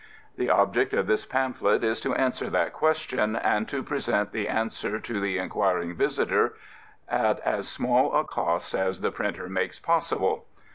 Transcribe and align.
The 0.35 0.49
object 0.49 0.93
of 0.95 1.05
this 1.05 1.27
pamphlet 1.27 1.83
is 1.83 1.99
to 2.01 2.15
answer 2.15 2.49
that 2.49 2.73
question, 2.73 3.35
and 3.35 3.69
to 3.69 3.83
present 3.83 4.31
the 4.31 4.47
answer 4.47 4.99
to 4.99 5.19
the 5.19 5.37
inquiring 5.37 5.93
visitor 5.95 6.55
at 7.07 7.39
as 7.41 7.67
small 7.67 8.11
a 8.15 8.23
cost 8.23 8.73
as 8.73 9.01
the 9.01 9.11
printer 9.11 9.47
makes 9.47 9.77
possible. 9.79 10.47